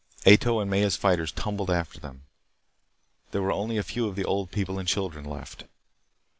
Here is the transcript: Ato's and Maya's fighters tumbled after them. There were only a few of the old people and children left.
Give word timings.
Ato's 0.25 0.63
and 0.63 0.71
Maya's 0.71 0.97
fighters 0.97 1.31
tumbled 1.31 1.69
after 1.69 1.99
them. 1.99 2.23
There 3.29 3.41
were 3.43 3.51
only 3.51 3.77
a 3.77 3.83
few 3.83 4.07
of 4.07 4.15
the 4.15 4.25
old 4.25 4.49
people 4.49 4.79
and 4.79 4.87
children 4.87 5.25
left. 5.25 5.65